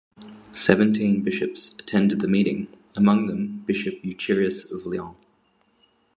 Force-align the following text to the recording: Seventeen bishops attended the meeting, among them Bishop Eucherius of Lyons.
Seventeen 0.51 1.21
bishops 1.21 1.75
attended 1.77 2.21
the 2.21 2.27
meeting, 2.27 2.69
among 2.95 3.27
them 3.27 3.63
Bishop 3.67 4.01
Eucherius 4.03 4.71
of 4.71 4.87
Lyons. 4.87 5.15